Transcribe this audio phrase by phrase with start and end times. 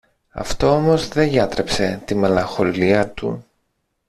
[0.29, 3.45] Αυτό όμως δε γιάτρεψε τη μελαγχολία του.